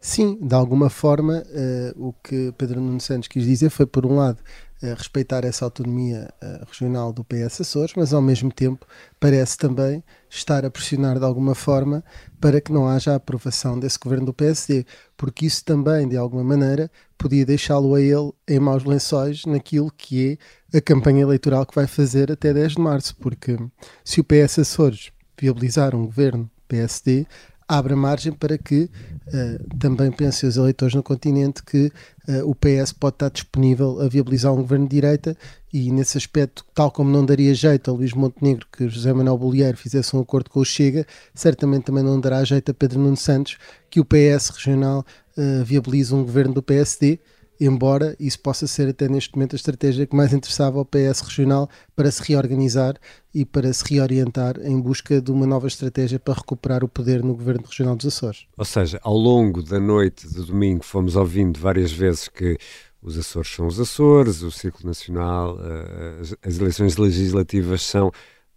Sim, 0.00 0.38
de 0.40 0.54
alguma 0.54 0.88
forma, 0.88 1.42
uh, 1.42 2.08
o 2.08 2.12
que 2.12 2.52
Pedro 2.56 2.80
Nuno 2.80 3.00
Santos 3.00 3.28
quis 3.28 3.44
dizer 3.44 3.70
foi, 3.70 3.86
por 3.86 4.06
um 4.06 4.16
lado, 4.16 4.38
respeitar 4.82 5.44
essa 5.44 5.64
autonomia 5.64 6.28
uh, 6.42 6.66
regional 6.66 7.12
do 7.12 7.24
PS 7.24 7.62
Açores, 7.62 7.94
mas 7.96 8.12
ao 8.12 8.20
mesmo 8.20 8.52
tempo 8.52 8.86
parece 9.18 9.56
também 9.56 10.04
estar 10.28 10.64
a 10.64 10.70
pressionar 10.70 11.18
de 11.18 11.24
alguma 11.24 11.54
forma 11.54 12.04
para 12.40 12.60
que 12.60 12.72
não 12.72 12.86
haja 12.86 13.12
a 13.12 13.16
aprovação 13.16 13.78
desse 13.78 13.98
governo 13.98 14.26
do 14.26 14.34
PSD, 14.34 14.84
porque 15.16 15.46
isso 15.46 15.64
também, 15.64 16.06
de 16.06 16.16
alguma 16.16 16.44
maneira, 16.44 16.90
podia 17.16 17.46
deixá-lo 17.46 17.94
a 17.94 18.00
ele 18.00 18.32
em 18.46 18.60
maus 18.60 18.84
lençóis 18.84 19.44
naquilo 19.46 19.90
que 19.90 20.38
é 20.72 20.78
a 20.78 20.80
campanha 20.80 21.22
eleitoral 21.22 21.64
que 21.64 21.74
vai 21.74 21.86
fazer 21.86 22.30
até 22.30 22.52
10 22.52 22.72
de 22.72 22.80
março, 22.80 23.16
porque 23.16 23.56
se 24.04 24.20
o 24.20 24.24
PS 24.24 24.58
Açores 24.58 25.10
viabilizar 25.40 25.94
um 25.94 26.04
governo 26.04 26.50
PSD, 26.68 27.26
abre 27.68 27.94
margem 27.94 28.32
para 28.32 28.56
que 28.56 28.88
uh, 29.26 29.78
também 29.78 30.10
pensem 30.12 30.48
os 30.48 30.56
eleitores 30.56 30.94
no 30.94 31.02
continente 31.02 31.62
que 31.62 31.92
uh, 32.28 32.48
o 32.48 32.54
PS 32.54 32.92
pode 32.92 33.16
estar 33.16 33.30
disponível 33.30 34.00
a 34.00 34.08
viabilizar 34.08 34.52
um 34.52 34.58
governo 34.58 34.86
de 34.86 34.94
direita 34.94 35.36
e 35.72 35.90
nesse 35.90 36.16
aspecto, 36.16 36.64
tal 36.74 36.90
como 36.90 37.10
não 37.10 37.24
daria 37.24 37.54
jeito 37.54 37.90
a 37.90 37.94
Luís 37.94 38.12
Montenegro 38.12 38.66
que 38.70 38.88
José 38.88 39.12
Manuel 39.12 39.36
Bolieiro 39.36 39.76
fizesse 39.76 40.14
um 40.16 40.20
acordo 40.20 40.48
com 40.48 40.60
o 40.60 40.64
Chega, 40.64 41.06
certamente 41.34 41.84
também 41.84 42.04
não 42.04 42.20
dará 42.20 42.42
jeito 42.44 42.70
a 42.70 42.74
Pedro 42.74 43.00
Nuno 43.00 43.16
Santos 43.16 43.58
que 43.90 44.00
o 44.00 44.04
PS 44.04 44.50
regional 44.50 45.04
uh, 45.36 45.64
viabilize 45.64 46.14
um 46.14 46.22
governo 46.22 46.54
do 46.54 46.62
PSD 46.62 47.18
embora 47.60 48.16
isso 48.18 48.38
possa 48.40 48.66
ser 48.66 48.88
até 48.88 49.08
neste 49.08 49.34
momento 49.34 49.54
a 49.54 49.56
estratégia 49.56 50.06
que 50.06 50.16
mais 50.16 50.32
interessava 50.32 50.78
ao 50.78 50.84
PS 50.84 51.20
regional 51.20 51.68
para 51.94 52.10
se 52.10 52.22
reorganizar 52.22 52.96
e 53.34 53.44
para 53.44 53.72
se 53.72 53.84
reorientar 53.92 54.58
em 54.62 54.80
busca 54.80 55.20
de 55.20 55.30
uma 55.30 55.46
nova 55.46 55.66
estratégia 55.66 56.18
para 56.18 56.34
recuperar 56.34 56.84
o 56.84 56.88
poder 56.88 57.22
no 57.22 57.34
governo 57.34 57.64
regional 57.66 57.96
dos 57.96 58.06
Açores. 58.06 58.46
Ou 58.56 58.64
seja, 58.64 58.98
ao 59.02 59.16
longo 59.16 59.62
da 59.62 59.80
noite 59.80 60.28
de 60.28 60.44
domingo 60.44 60.84
fomos 60.84 61.16
ouvindo 61.16 61.58
várias 61.58 61.92
vezes 61.92 62.28
que 62.28 62.56
os 63.02 63.18
Açores 63.18 63.50
são 63.54 63.66
os 63.66 63.78
Açores, 63.78 64.42
o 64.42 64.50
Círculo 64.50 64.86
Nacional, 64.86 65.58
eh, 65.62 66.36
as 66.42 66.58
eleições 66.58 66.96
legislativas 66.96 67.82
são 67.82 68.10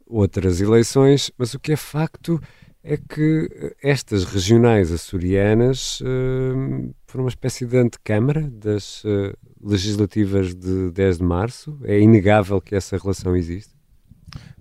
outras 0.08 0.60
eleições, 0.60 1.32
mas 1.38 1.54
o 1.54 1.60
que 1.60 1.74
é 1.74 1.76
facto 1.76 2.42
é 2.84 2.98
que 2.98 3.50
eh, 3.52 3.76
estas 3.84 4.24
regionais 4.24 4.92
açorianas 4.92 6.02
uh, 6.02 6.96
foram 7.10 7.26
uma 7.26 7.30
espécie 7.30 7.66
de 7.66 7.78
antecâmara 7.78 8.42
das 8.42 9.04
uh, 9.04 9.36
legislativas 9.62 10.54
de 10.54 10.92
10 10.92 11.18
de 11.18 11.24
março. 11.24 11.78
É 11.84 12.00
inegável 12.00 12.62
que 12.62 12.76
essa 12.76 12.98
relação 12.98 13.36
existe. 13.36 13.80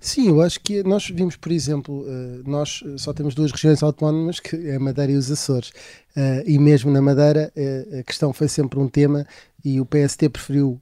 Sim, 0.00 0.28
eu 0.28 0.40
acho 0.40 0.60
que 0.60 0.82
nós 0.82 1.08
vimos, 1.08 1.36
por 1.36 1.50
exemplo, 1.50 2.04
eh, 2.08 2.42
nós 2.46 2.84
só 2.96 3.12
temos 3.12 3.34
duas 3.34 3.50
regiões 3.50 3.82
autónomas, 3.82 4.38
que 4.38 4.54
é 4.54 4.76
a 4.76 4.80
Madeira 4.80 5.12
e 5.12 5.16
os 5.16 5.30
Açores, 5.30 5.72
eh, 6.16 6.44
e 6.46 6.58
mesmo 6.58 6.90
na 6.90 7.02
Madeira 7.02 7.52
eh, 7.56 7.98
a 8.00 8.02
questão 8.04 8.32
foi 8.32 8.46
sempre 8.48 8.78
um 8.78 8.88
tema 8.88 9.26
e 9.64 9.80
o 9.80 9.86
PST 9.86 10.28
preferiu 10.28 10.80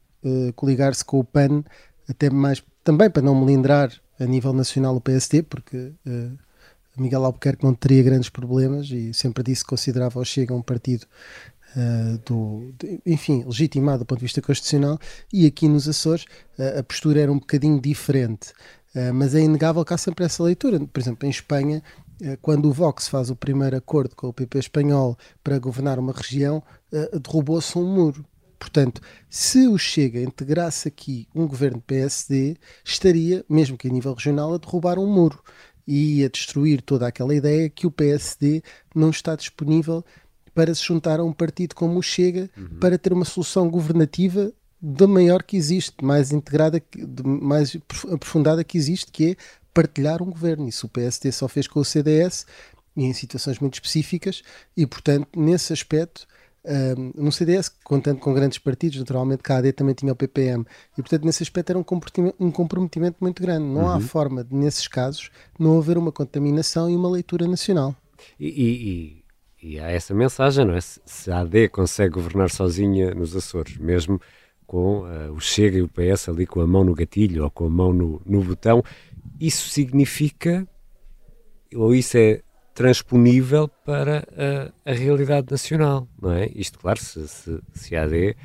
coligar-se 0.56 1.04
com 1.04 1.20
o 1.20 1.24
PAN, 1.24 1.62
até 2.08 2.28
mais 2.28 2.60
também 2.82 3.08
para 3.08 3.22
não 3.22 3.32
melindrar 3.32 3.92
a 4.18 4.24
nível 4.24 4.52
nacional 4.52 4.96
o 4.96 5.00
PST, 5.00 5.44
porque 5.44 5.92
Miguel 6.98 7.24
Albuquerque 7.24 7.62
não 7.62 7.72
teria 7.72 8.02
grandes 8.02 8.28
problemas 8.28 8.90
e 8.90 9.14
sempre 9.14 9.44
disse 9.44 9.62
que 9.62 9.70
considerava 9.70 10.18
o 10.18 10.24
Chega 10.24 10.52
um 10.52 10.62
partido 10.62 11.06
Uh, 11.74 12.18
do, 12.24 12.72
de, 12.78 13.00
enfim, 13.04 13.44
legitimado 13.44 13.98
do 13.98 14.06
ponto 14.06 14.18
de 14.18 14.24
vista 14.24 14.40
constitucional, 14.40 14.98
e 15.32 15.46
aqui 15.46 15.68
nos 15.68 15.86
Açores 15.86 16.24
uh, 16.58 16.78
a 16.78 16.82
postura 16.82 17.20
era 17.20 17.30
um 17.30 17.38
bocadinho 17.38 17.80
diferente. 17.80 18.52
Uh, 18.94 19.12
mas 19.12 19.34
é 19.34 19.40
inegável 19.40 19.84
que 19.84 19.92
há 19.92 19.98
sempre 19.98 20.24
essa 20.24 20.42
leitura. 20.42 20.80
Por 20.80 21.00
exemplo, 21.00 21.26
em 21.26 21.30
Espanha, 21.30 21.82
quando 22.40 22.66
o 22.66 22.72
Vox 22.72 23.08
faz 23.08 23.28
o 23.28 23.36
primeiro 23.36 23.76
acordo 23.76 24.16
com 24.16 24.28
o 24.28 24.32
PP 24.32 24.58
espanhol 24.58 25.18
para 25.44 25.58
governar 25.58 25.98
uma 25.98 26.14
região, 26.14 26.62
derrubou-se 27.12 27.76
um 27.76 27.84
muro. 27.84 28.24
Portanto, 28.58 29.02
se 29.28 29.68
o 29.68 29.76
Chega 29.76 30.22
integrasse 30.22 30.88
aqui 30.88 31.28
um 31.34 31.46
governo 31.46 31.80
PSD, 31.86 32.56
estaria, 32.82 33.44
mesmo 33.48 33.76
que 33.76 33.86
a 33.86 33.90
nível 33.90 34.14
regional, 34.14 34.54
a 34.54 34.58
derrubar 34.58 34.98
um 34.98 35.06
muro 35.06 35.42
e 35.86 36.24
a 36.24 36.28
destruir 36.28 36.82
toda 36.82 37.06
aquela 37.06 37.34
ideia 37.34 37.70
que 37.70 37.86
o 37.86 37.90
PSD 37.90 38.62
não 38.94 39.10
está 39.10 39.36
disponível 39.36 40.04
para 40.56 40.74
se 40.74 40.82
juntar 40.82 41.20
a 41.20 41.24
um 41.24 41.34
partido 41.34 41.74
como 41.74 41.98
o 41.98 42.02
Chega 42.02 42.48
uhum. 42.56 42.78
para 42.80 42.96
ter 42.96 43.12
uma 43.12 43.26
solução 43.26 43.68
governativa 43.68 44.50
da 44.80 45.06
maior 45.06 45.42
que 45.42 45.54
existe, 45.54 46.02
mais 46.02 46.32
integrada, 46.32 46.82
mais 47.22 47.76
aprofundada 48.10 48.64
que 48.64 48.78
existe, 48.78 49.12
que 49.12 49.32
é 49.32 49.36
partilhar 49.74 50.22
um 50.22 50.30
governo. 50.30 50.66
Isso 50.66 50.86
o 50.86 50.88
PSD 50.88 51.30
só 51.30 51.46
fez 51.46 51.68
com 51.68 51.78
o 51.78 51.84
CDS 51.84 52.46
e 52.96 53.04
em 53.04 53.12
situações 53.12 53.58
muito 53.58 53.74
específicas 53.74 54.42
e, 54.74 54.86
portanto, 54.86 55.28
nesse 55.38 55.74
aspecto, 55.74 56.26
um, 56.64 57.24
no 57.24 57.30
CDS, 57.30 57.70
contando 57.84 58.18
com 58.18 58.32
grandes 58.32 58.56
partidos, 58.56 58.98
naturalmente 58.98 59.42
a 59.52 59.56
AD 59.58 59.74
também 59.74 59.94
tinha 59.94 60.10
o 60.10 60.16
PPM, 60.16 60.64
e 60.96 61.02
portanto 61.02 61.24
nesse 61.24 61.42
aspecto 61.42 61.68
era 61.68 61.78
um 61.78 61.84
comprometimento, 61.84 62.36
um 62.40 62.50
comprometimento 62.50 63.18
muito 63.20 63.42
grande. 63.42 63.66
Não 63.66 63.82
uhum. 63.82 63.92
há 63.92 64.00
forma 64.00 64.42
de, 64.42 64.54
nesses 64.54 64.88
casos, 64.88 65.30
não 65.58 65.78
haver 65.78 65.98
uma 65.98 66.10
contaminação 66.10 66.88
e 66.88 66.96
uma 66.96 67.10
leitura 67.10 67.46
nacional. 67.46 67.94
E, 68.40 68.48
e, 68.48 69.25
e, 69.66 69.80
há 69.80 69.90
essa 69.90 70.14
mensagem, 70.14 70.64
não 70.64 70.74
é? 70.74 70.80
Se 70.80 71.30
a 71.30 71.40
AD 71.40 71.68
consegue 71.70 72.14
governar 72.14 72.50
sozinha 72.50 73.14
nos 73.14 73.34
Açores, 73.34 73.76
mesmo 73.76 74.20
com 74.66 75.00
uh, 75.00 75.32
o 75.32 75.40
Chega 75.40 75.78
e 75.78 75.82
o 75.82 75.88
PS 75.88 76.28
ali 76.28 76.46
com 76.46 76.60
a 76.60 76.66
mão 76.66 76.84
no 76.84 76.94
gatilho 76.94 77.44
ou 77.44 77.50
com 77.50 77.66
a 77.66 77.70
mão 77.70 77.92
no, 77.92 78.22
no 78.24 78.42
botão, 78.42 78.82
isso 79.40 79.68
significa, 79.68 80.66
ou 81.74 81.94
isso 81.94 82.16
é 82.16 82.42
transponível 82.74 83.68
para 83.84 84.26
a, 84.86 84.90
a, 84.90 84.94
realidade 84.94 85.48
nacional, 85.50 86.06
não 86.20 86.32
é? 86.32 86.48
Isto, 86.54 86.78
claro, 86.78 87.00
se, 87.00 87.26
se, 87.26 87.60
se 87.74 87.96
a 87.96 88.04
AD 88.04 88.36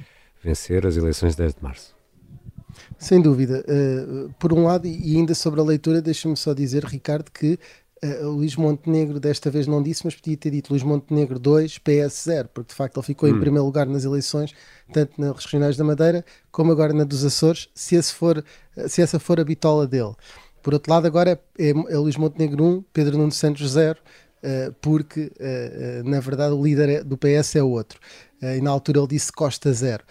vencer 0.44 0.88
as 0.88 0.98
eleições 0.98 1.36
de 1.36 1.44
10 1.44 1.56
de 1.56 1.64
março. 1.64 1.96
Sem 2.98 3.22
dúvida. 3.22 3.64
Uh, 3.68 4.34
por 4.40 4.54
um 4.54 4.64
lado, 4.66 4.88
e 4.88 5.18
ainda 5.18 5.36
sobre 5.36 5.60
a 5.60 5.64
leitura, 5.64 6.02
deixa-me 6.02 6.38
só 6.38 6.54
dizer, 6.54 6.86
Ricardo, 6.86 7.30
que 7.32 7.60
uh, 8.04 8.28
o 8.28 8.32
Luís 8.32 8.56
Montenegro 8.56 9.20
desta 9.20 9.50
vez 9.50 9.68
não 9.68 9.82
disse, 9.82 10.06
mas 10.06 10.16
podia 10.16 10.38
ter 10.38 10.52
dito 10.52 10.72
Luís 10.72 10.84
Montenegro 10.84 11.40
2, 11.40 11.78
PS 11.80 12.24
0, 12.26 12.50
porque 12.54 12.70
de 12.70 12.76
facto 12.76 12.98
ele 12.98 13.06
ficou 13.06 13.30
hum. 13.30 13.36
em 13.36 13.40
primeiro 13.40 13.66
lugar 13.66 13.86
nas 13.86 14.04
eleições, 14.04 14.54
tanto 14.92 15.20
nas 15.20 15.44
regionais 15.44 15.78
da 15.78 15.84
Madeira 15.84 16.26
como 16.52 16.72
agora 16.72 16.94
na 16.94 17.04
dos 17.04 17.24
Açores, 17.24 17.70
se, 17.74 18.02
for, 18.04 18.44
se 18.88 19.02
essa 19.02 19.20
for 19.20 19.40
a 19.40 19.44
bitola 19.44 19.88
dele. 19.88 20.14
Por 20.62 20.74
outro 20.74 20.92
lado, 20.92 21.08
agora 21.08 21.42
é, 21.58 21.70
é 21.70 21.98
Luís 21.98 22.18
Montenegro 22.18 22.64
1, 22.64 22.84
Pedro 22.94 23.18
Nuno 23.18 23.32
Santos 23.32 23.72
0, 23.72 23.98
uh, 23.98 24.74
porque 24.80 25.32
uh, 25.40 26.10
na 26.10 26.20
verdade 26.20 26.54
o 26.54 26.64
líder 26.64 26.90
é, 26.90 27.04
do 27.04 27.18
PS 27.18 27.56
é 27.56 27.64
outro. 27.64 28.00
e 28.42 28.62
na 28.62 28.70
altura 28.70 29.00
ele 29.00 29.08
disse 29.08 29.32
Costa 29.32 29.72
0. 29.72 30.04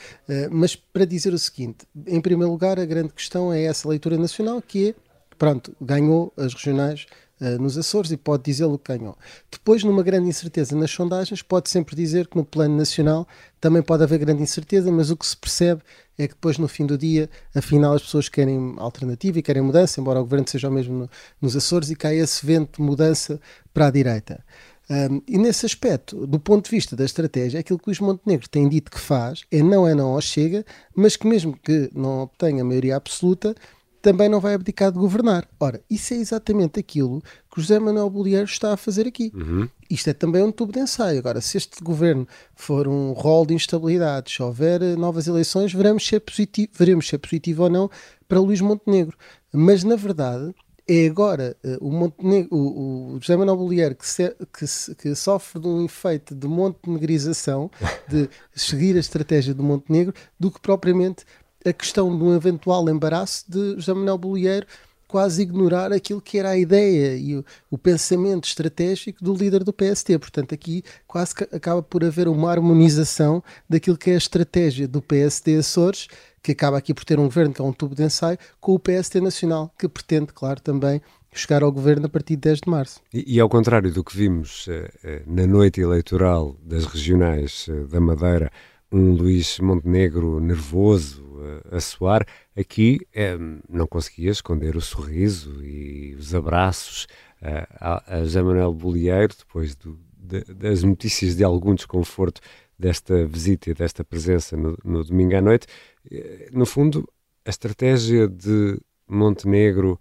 mas 0.51 0.77
para 0.77 1.05
dizer 1.05 1.33
o 1.33 1.39
seguinte, 1.39 1.79
em 2.07 2.21
primeiro 2.21 2.53
lugar, 2.53 2.79
a 2.79 2.85
grande 2.85 3.13
questão 3.13 3.53
é 3.53 3.65
essa 3.65 3.89
leitura 3.89 4.17
nacional 4.17 4.63
que 4.63 4.91
é, 4.91 4.95
pronto, 5.37 5.75
ganhou 5.81 6.33
as 6.37 6.55
regionais 6.55 7.07
uh, 7.41 7.61
nos 7.61 7.77
Açores 7.77 8.11
e 8.11 8.17
pode 8.17 8.45
dizê-lo 8.45 8.79
que 8.79 8.97
ganhou. 8.97 9.17
Depois, 9.51 9.83
numa 9.85 10.03
grande 10.03 10.29
incerteza 10.29 10.77
nas 10.77 10.91
sondagens, 10.91 11.43
pode 11.43 11.71
sempre 11.71 11.97
dizer 11.97 12.27
que 12.27 12.37
no 12.37 12.45
plano 12.45 12.77
nacional 12.77 13.27
também 13.61 13.83
pode 13.83 14.03
haver 14.03 14.19
grande 14.19 14.43
incerteza, 14.43 14.91
mas 14.91 15.11
o 15.11 15.17
que 15.17 15.27
se 15.27 15.37
percebe 15.37 15.83
é 16.19 16.29
que 16.29 16.35
depois, 16.35 16.59
no 16.59 16.69
fim 16.69 16.87
do 16.87 16.99
dia, 16.99 17.31
afinal, 17.55 17.95
as 17.95 18.03
pessoas 18.03 18.29
querem 18.29 18.75
alternativa 18.79 19.39
e 19.39 19.43
querem 19.43 19.63
mudança, 19.63 20.01
embora 20.01 20.21
o 20.21 20.23
governo 20.23 20.47
seja 20.49 20.69
o 20.69 20.73
mesmo 20.73 20.95
no, 20.95 21.11
nos 21.41 21.57
Açores, 21.57 21.91
e 21.91 21.97
cai 21.97 22.19
esse 22.19 22.45
vento 22.45 22.81
de 22.81 22.83
mudança 22.83 23.41
para 23.73 23.87
a 23.87 23.91
direita. 23.91 24.45
Um, 24.91 25.23
e 25.29 25.39
nesse 25.39 25.65
aspecto, 25.65 26.27
do 26.27 26.41
ponto 26.41 26.65
de 26.65 26.71
vista 26.73 26.97
da 26.97 27.05
estratégia, 27.05 27.61
aquilo 27.61 27.79
que 27.79 27.87
Luís 27.87 28.01
Montenegro 28.01 28.49
tem 28.49 28.69
dito 28.69 28.91
que 28.91 28.99
faz 28.99 29.45
é 29.49 29.63
não 29.63 29.87
é 29.87 29.95
não 29.95 30.09
ao 30.09 30.21
Chega, 30.21 30.65
mas 30.95 31.17
que 31.17 31.29
mesmo 31.29 31.57
que 31.57 31.89
não 31.95 32.23
obtenha 32.23 32.65
maioria 32.65 32.97
absoluta, 32.97 33.55
também 34.01 34.29
não 34.29 34.41
vai 34.41 34.55
abdicar 34.55 34.91
de 34.91 34.99
governar. 34.99 35.47
Ora, 35.59 35.81
isso 35.91 36.15
é 36.15 36.17
exatamente 36.17 36.81
aquilo 36.81 37.23
que 37.51 37.59
o 37.59 37.61
José 37.61 37.79
Manuel 37.79 38.09
Bolieiro 38.09 38.45
está 38.45 38.73
a 38.73 38.77
fazer 38.77 39.07
aqui. 39.07 39.31
Uhum. 39.35 39.69
Isto 39.91 40.11
é 40.11 40.13
também 40.13 40.43
um 40.43 40.53
tubo 40.53 40.73
de 40.73 40.81
ensaio. 40.81 41.19
Agora, 41.19 41.41
se 41.41 41.57
este 41.57 41.83
governo 41.83 42.27
for 42.55 42.89
um 42.89 43.13
rol 43.13 43.45
de 43.45 43.55
instabilidades, 43.55 44.35
se 44.35 44.43
houver 44.43 44.83
eh, 44.83 44.97
novas 44.97 45.27
eleições, 45.27 45.73
veremos 45.73 46.07
se 46.07 46.17
é 46.17 46.21
positivo, 46.21 46.71
veremos 46.75 47.09
se 47.09 47.15
é 47.15 47.19
positivo 47.19 47.65
ou 47.65 47.71
não 47.71 47.91
para 48.29 48.41
Luís 48.41 48.61
Montenegro. 48.61 49.17
Mas, 49.53 49.83
na 49.83 49.97
verdade, 49.97 50.55
é 50.91 51.07
agora 51.07 51.57
uh, 51.65 51.87
o, 51.87 51.93
Montenegro, 51.93 52.49
o, 52.51 53.15
o 53.15 53.21
José 53.21 53.37
Manuel 53.37 53.57
Bolieiro 53.57 53.95
que, 53.95 54.07
se, 54.07 54.29
que, 54.53 54.95
que, 54.97 55.15
sofre 55.15 55.61
de 55.61 55.69
um 55.69 55.85
efeito 55.85 56.35
de 56.35 56.49
montenegrização, 56.49 57.71
de 58.09 58.29
seguir 58.53 58.97
a 58.97 59.01
estratégia 59.01 59.55
do 59.55 59.63
Montenegro, 59.63 60.13
do 60.39 60.51
que 60.51 60.61
propriamente 60.61 61.25
a 61.65 61.73
questão 61.73 62.17
de 62.17 62.23
um 62.23 62.35
eventual 62.35 62.89
embaraço 62.89 63.45
de 63.49 63.75
José 63.77 63.93
Manuel 63.93 64.19
Bolieiro 64.19 64.67
quase 65.11 65.43
ignorar 65.43 65.93
aquilo 65.93 66.21
que 66.21 66.39
era 66.39 66.51
a 66.51 66.57
ideia 66.57 67.17
e 67.17 67.37
o, 67.37 67.45
o, 67.69 67.77
pensamento 67.77 68.45
estratégico 68.45 69.23
do 69.23 69.35
líder 69.35 69.65
do 69.65 69.73
PST. 69.73 70.17
Portanto, 70.21 70.55
aqui 70.55 70.85
quase 71.07 71.35
acaba 71.53 71.83
por 71.83 72.05
haver 72.05 72.29
uma 72.29 72.49
harmonização 72.49 73.43
daquilo 73.69 73.99
que 73.99 74.11
é 74.11 74.15
a 74.15 74.19
estratégia 74.19 74.87
do 74.87 75.03
PST 75.03 75.57
Açores, 75.59 76.07
que 76.41 76.53
acaba 76.53 76.79
aqui 76.79 76.95
por 76.95 77.05
ter 77.05 77.19
um 77.19 77.25
governo 77.25 77.53
que 77.53 77.61
é 77.61 77.65
um 77.65 77.73
tubo 77.73 77.95
de 77.95 78.05
ensaio, 78.05 78.39
com 78.61 78.73
o 78.73 78.79
PST 78.79 79.21
Nacional, 79.21 79.75
que 79.77 79.89
pretende, 79.89 80.33
claro, 80.33 80.61
também 80.61 81.03
chegar 81.33 81.63
ao 81.63 81.73
governo 81.73 82.07
a 82.07 82.09
partir 82.09 82.37
de 82.37 82.43
10 82.43 82.61
de 82.61 82.71
março. 82.71 83.01
E, 83.13 83.37
e 83.37 83.41
ao 83.41 83.49
contrário 83.49 83.93
do 83.93 84.05
que 84.05 84.17
vimos 84.17 84.67
uh, 84.69 84.71
uh, 84.71 85.23
na 85.27 85.47
noite 85.47 85.81
eleitoral 85.81 86.57
das 86.63 86.85
regionais 86.85 87.67
uh, 87.69 87.87
da 87.87 88.01
Madeira, 88.01 88.51
um 88.93 89.13
Luís 89.13 89.59
Montenegro 89.61 90.41
nervoso, 90.41 91.25
a, 91.71 91.77
a 91.77 91.81
soar, 91.81 92.27
aqui 92.57 93.01
é, 93.13 93.37
não 93.69 93.87
conseguia 93.87 94.31
esconder 94.31 94.77
o 94.77 94.81
sorriso 94.81 95.65
e 95.65 96.15
os 96.15 96.35
abraços 96.35 97.07
a, 97.43 98.17
a 98.17 98.23
José 98.23 98.43
Manuel 98.43 98.75
Bolieiro, 98.75 99.35
depois 99.37 99.75
do, 99.75 99.99
de, 100.17 100.43
das 100.55 100.83
notícias 100.83 101.37
de 101.37 101.45
algum 101.45 101.75
desconforto 101.75 102.41
desta 102.79 103.27
visita 103.27 103.71
e 103.71 103.75
desta 103.75 104.05
presença 104.05 104.57
no, 104.57 104.77
no 104.85 105.05
domingo 105.05 105.37
à 105.37 105.41
noite. 105.41 105.67
Eh, 106.11 106.49
no 106.53 106.67
fundo, 106.67 107.09
a 107.45 107.51
estratégia 107.51 108.29
de 108.29 108.81
Montenegro 109.09 110.01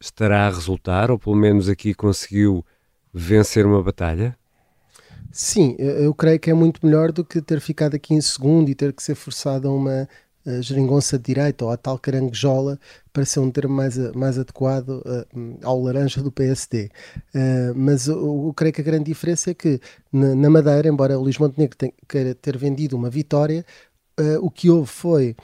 estará 0.00 0.46
a 0.46 0.50
resultar, 0.50 1.10
ou 1.10 1.18
pelo 1.18 1.36
menos 1.36 1.68
aqui 1.68 1.94
conseguiu 1.94 2.64
vencer 3.12 3.66
uma 3.66 3.82
batalha? 3.82 4.36
Sim, 5.32 5.74
eu 5.78 6.14
creio 6.14 6.38
que 6.38 6.50
é 6.50 6.54
muito 6.54 6.84
melhor 6.84 7.10
do 7.10 7.24
que 7.24 7.40
ter 7.40 7.60
ficado 7.60 7.94
aqui 7.94 8.14
em 8.14 8.20
segundo 8.20 8.68
e 8.68 8.74
ter 8.74 8.92
que 8.92 9.02
ser 9.02 9.14
forçado 9.14 9.68
a 9.68 9.74
uma 9.74 10.08
a 10.46 10.60
geringonça 10.60 11.18
de 11.18 11.24
direita 11.24 11.64
ou 11.64 11.70
a 11.70 11.76
tal 11.76 11.98
caranguejola 11.98 12.78
para 13.12 13.24
ser 13.24 13.40
um 13.40 13.50
termo 13.50 13.74
mais, 13.74 13.96
mais 14.14 14.38
adequado 14.38 15.00
uh, 15.00 15.58
ao 15.62 15.80
laranja 15.80 16.22
do 16.22 16.32
PSD. 16.32 16.90
Uh, 17.34 17.74
mas 17.76 18.08
eu, 18.08 18.46
eu, 18.46 18.54
creio 18.54 18.72
que 18.72 18.80
a 18.80 18.84
grande 18.84 19.04
diferença 19.04 19.50
é 19.50 19.54
que 19.54 19.80
na, 20.12 20.34
na 20.34 20.50
Madeira, 20.50 20.88
embora 20.88 21.18
o 21.18 21.22
Luís 21.22 21.38
Montenegro 21.38 21.76
tenha, 21.76 21.92
queira 22.08 22.34
ter 22.34 22.56
vendido 22.58 22.96
uma 22.96 23.08
vitória, 23.08 23.64
uh, 24.18 24.44
o 24.44 24.50
que 24.50 24.70
houve 24.70 24.88
foi 24.88 25.36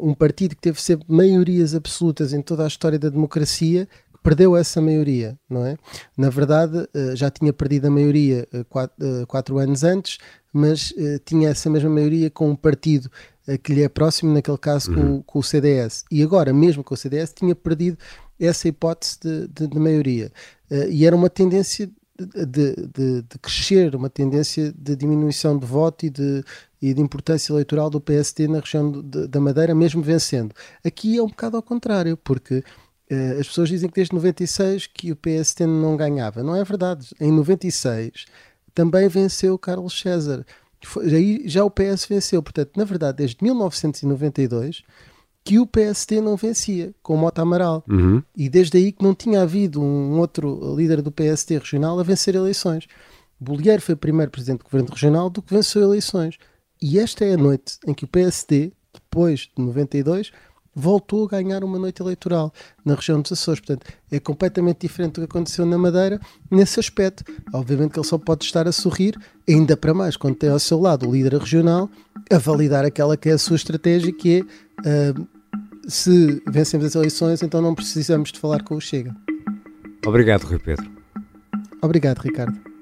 um 0.00 0.14
partido 0.14 0.56
que 0.56 0.62
teve 0.62 0.80
sempre 0.80 1.04
maiorias 1.06 1.74
absolutas 1.74 2.32
em 2.32 2.40
toda 2.40 2.64
a 2.64 2.66
história 2.66 2.98
da 2.98 3.10
democracia 3.10 3.86
perdeu 4.24 4.56
essa 4.56 4.80
maioria, 4.80 5.38
não 5.48 5.66
é? 5.66 5.76
Na 6.16 6.30
verdade, 6.30 6.88
eh, 6.94 7.14
já 7.14 7.30
tinha 7.30 7.52
perdido 7.52 7.88
a 7.88 7.90
maioria 7.90 8.48
eh, 8.50 8.64
quatro, 8.64 8.96
eh, 9.06 9.26
quatro 9.26 9.58
anos 9.58 9.84
antes, 9.84 10.16
mas 10.50 10.94
tinha 11.24 11.48
essa 11.50 11.68
mesma 11.68 11.90
maioria 11.90 12.30
com 12.30 12.48
um 12.48 12.54
partido 12.54 13.10
que 13.64 13.74
lhe 13.74 13.82
é 13.82 13.88
próximo, 13.88 14.32
naquele 14.32 14.56
caso 14.56 14.88
uhum. 14.92 15.16
com, 15.16 15.22
com, 15.24 15.38
o 15.40 15.42
CDS. 15.42 16.04
E 16.12 16.22
agora, 16.22 16.52
mesmo 16.52 16.84
com 16.84 16.94
o 16.94 16.96
CDS, 16.96 17.32
tinha 17.34 17.56
perdido 17.56 17.98
essa 18.38 18.68
hipótese 18.68 19.18
de, 19.20 19.48
de, 19.48 19.66
de 19.66 19.78
maioria. 19.80 20.30
E 20.88 21.04
era 21.04 21.16
uma 21.16 21.28
tendência 21.28 21.90
de, 22.16 22.76
de, 22.76 23.22
de, 23.22 23.38
crescer, 23.42 23.96
uma 23.96 24.08
tendência 24.08 24.72
de 24.78 24.94
diminuição 24.94 25.58
de 25.58 25.66
voto 25.66 26.06
e 26.06 26.10
de, 26.10 26.44
e 26.80 26.94
de 26.94 27.00
importância 27.00 27.52
eleitoral 27.52 27.90
do 27.90 28.00
PST 28.00 28.46
na 28.46 28.60
região 28.60 28.92
de, 28.92 29.26
da 29.26 29.40
Madeira, 29.40 29.74
mesmo 29.74 30.02
vencendo. 30.02 30.54
Aqui 30.84 31.18
é 31.18 31.22
um 31.22 31.26
bocado 31.26 31.56
ao 31.56 31.62
contrário, 31.62 32.16
porque 32.16 32.62
Uh, 33.14 33.40
as 33.40 33.46
pessoas 33.46 33.68
dizem 33.68 33.88
que 33.88 33.94
desde 33.96 34.14
96 34.14 34.86
que 34.86 35.12
o 35.12 35.16
PST 35.16 35.66
não 35.66 35.96
ganhava. 35.96 36.42
Não 36.42 36.56
é 36.56 36.64
verdade. 36.64 37.08
Em 37.20 37.30
96 37.30 38.26
também 38.74 39.08
venceu 39.08 39.56
Carlos 39.58 39.98
César. 39.98 40.44
Foi, 40.84 41.06
aí 41.14 41.42
já 41.46 41.64
o 41.64 41.70
PS 41.70 42.06
venceu. 42.06 42.42
Portanto, 42.42 42.72
na 42.76 42.84
verdade, 42.84 43.18
desde 43.18 43.36
1992 43.42 44.82
que 45.44 45.58
o 45.58 45.66
PST 45.66 46.22
não 46.22 46.36
vencia, 46.36 46.94
com 47.02 47.18
Mota 47.18 47.42
Amaral. 47.42 47.84
Uhum. 47.86 48.22
E 48.34 48.48
desde 48.48 48.78
aí 48.78 48.90
que 48.90 49.04
não 49.04 49.14
tinha 49.14 49.42
havido 49.42 49.80
um 49.80 50.18
outro 50.18 50.74
líder 50.74 51.02
do 51.02 51.12
PST 51.12 51.58
regional 51.58 52.00
a 52.00 52.02
vencer 52.02 52.34
eleições. 52.34 52.86
Bolieiro 53.38 53.82
foi 53.82 53.94
o 53.94 53.98
primeiro 53.98 54.30
presidente 54.30 54.60
do 54.60 54.64
governo 54.64 54.88
regional 54.90 55.28
do 55.28 55.42
que 55.42 55.52
venceu 55.52 55.82
eleições. 55.82 56.38
E 56.80 56.98
esta 56.98 57.26
é 57.26 57.34
a 57.34 57.36
noite 57.36 57.76
em 57.86 57.92
que 57.92 58.04
o 58.04 58.08
PSD, 58.08 58.72
depois 58.92 59.50
de 59.54 59.62
92, 59.62 60.32
voltou 60.74 61.24
a 61.24 61.28
ganhar 61.28 61.62
uma 61.62 61.78
noite 61.78 62.02
eleitoral 62.02 62.52
na 62.84 62.94
região 62.94 63.20
dos 63.20 63.32
Açores. 63.32 63.60
Portanto, 63.60 63.86
é 64.10 64.18
completamente 64.18 64.80
diferente 64.80 65.14
do 65.14 65.20
que 65.20 65.24
aconteceu 65.24 65.64
na 65.64 65.78
Madeira 65.78 66.20
nesse 66.50 66.80
aspecto. 66.80 67.24
Obviamente 67.52 67.92
que 67.92 67.98
ele 67.98 68.06
só 68.06 68.18
pode 68.18 68.44
estar 68.44 68.66
a 68.66 68.72
sorrir, 68.72 69.18
ainda 69.48 69.76
para 69.76 69.94
mais, 69.94 70.16
quando 70.16 70.36
tem 70.36 70.50
ao 70.50 70.58
seu 70.58 70.80
lado 70.80 71.08
o 71.08 71.12
líder 71.12 71.34
regional 71.34 71.88
a 72.30 72.38
validar 72.38 72.84
aquela 72.84 73.16
que 73.16 73.28
é 73.28 73.32
a 73.32 73.38
sua 73.38 73.56
estratégia, 73.56 74.12
que 74.12 74.44
é 74.84 75.10
uh, 75.12 75.28
se 75.86 76.42
vencemos 76.48 76.86
as 76.86 76.94
eleições, 76.94 77.42
então 77.42 77.60
não 77.60 77.74
precisamos 77.74 78.32
de 78.32 78.38
falar 78.38 78.62
com 78.62 78.76
o 78.76 78.80
Chega. 78.80 79.14
Obrigado, 80.06 80.44
Rui 80.44 80.58
Pedro. 80.58 80.90
Obrigado, 81.82 82.18
Ricardo. 82.18 82.73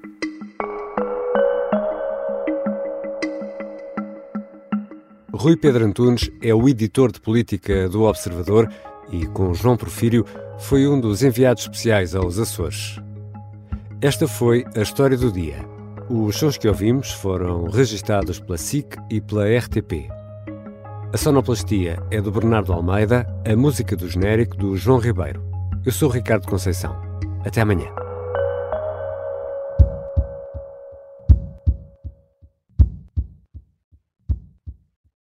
Rui 5.35 5.57
Pedro 5.57 5.83
Antunes 5.83 6.29
é 6.43 6.53
o 6.53 6.69
editor 6.69 7.11
de 7.11 7.19
política 7.19 7.89
do 7.89 8.03
Observador 8.03 8.71
e, 9.11 9.25
com 9.25 9.51
João 9.51 9.75
Porfírio, 9.75 10.25
foi 10.59 10.87
um 10.87 10.99
dos 10.99 11.23
enviados 11.23 11.63
especiais 11.63 12.13
aos 12.13 12.37
Açores. 12.37 12.99
Esta 13.99 14.27
foi 14.27 14.63
a 14.77 14.81
história 14.81 15.17
do 15.17 15.31
dia. 15.31 15.57
Os 16.07 16.35
sons 16.35 16.55
que 16.55 16.67
ouvimos 16.67 17.11
foram 17.11 17.65
registados 17.65 18.39
pela 18.39 18.57
SIC 18.57 18.95
e 19.09 19.19
pela 19.19 19.45
RTP. 19.57 20.07
A 21.11 21.17
sonoplastia 21.17 21.97
é 22.11 22.21
do 22.21 22.31
Bernardo 22.31 22.71
Almeida, 22.71 23.25
a 23.43 23.55
música 23.55 23.95
do 23.95 24.07
genérico 24.07 24.55
do 24.55 24.77
João 24.77 24.99
Ribeiro. 24.99 25.43
Eu 25.83 25.91
sou 25.91 26.09
Ricardo 26.09 26.47
Conceição. 26.47 26.95
Até 27.43 27.61
amanhã. 27.61 28.02